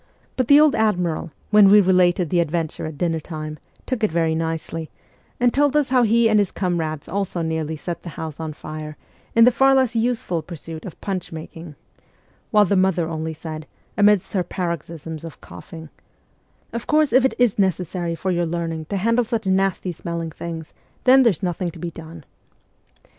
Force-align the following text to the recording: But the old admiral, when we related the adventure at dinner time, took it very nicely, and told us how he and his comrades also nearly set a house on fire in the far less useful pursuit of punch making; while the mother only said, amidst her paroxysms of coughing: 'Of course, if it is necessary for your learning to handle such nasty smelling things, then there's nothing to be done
But 0.35 0.47
the 0.47 0.59
old 0.59 0.73
admiral, 0.73 1.29
when 1.51 1.69
we 1.69 1.79
related 1.79 2.31
the 2.31 2.39
adventure 2.39 2.87
at 2.87 2.97
dinner 2.97 3.19
time, 3.19 3.59
took 3.85 4.03
it 4.03 4.11
very 4.11 4.33
nicely, 4.33 4.89
and 5.39 5.53
told 5.53 5.77
us 5.77 5.89
how 5.89 6.01
he 6.01 6.27
and 6.27 6.39
his 6.39 6.51
comrades 6.51 7.07
also 7.07 7.43
nearly 7.43 7.75
set 7.75 8.03
a 8.03 8.09
house 8.09 8.39
on 8.39 8.53
fire 8.53 8.97
in 9.35 9.43
the 9.43 9.51
far 9.51 9.75
less 9.75 9.95
useful 9.95 10.41
pursuit 10.41 10.85
of 10.85 10.99
punch 11.01 11.31
making; 11.31 11.75
while 12.49 12.65
the 12.65 12.75
mother 12.75 13.07
only 13.07 13.35
said, 13.35 13.67
amidst 13.95 14.33
her 14.33 14.41
paroxysms 14.43 15.23
of 15.23 15.39
coughing: 15.39 15.89
'Of 16.73 16.87
course, 16.87 17.13
if 17.13 17.23
it 17.23 17.35
is 17.37 17.59
necessary 17.59 18.15
for 18.15 18.31
your 18.31 18.47
learning 18.47 18.85
to 18.85 18.97
handle 18.97 19.23
such 19.25 19.45
nasty 19.45 19.91
smelling 19.91 20.31
things, 20.31 20.73
then 21.03 21.21
there's 21.21 21.43
nothing 21.43 21.69
to 21.69 21.77
be 21.77 21.91
done 21.91 22.25